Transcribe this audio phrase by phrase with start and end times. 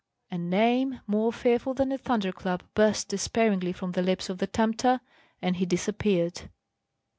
[0.31, 4.99] A name, more fearful than a thunderclap, burst despairingly from the lips of the Tempter,
[5.43, 6.49] and he disappeared.